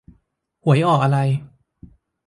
[0.63, 1.19] หวยออกอะไร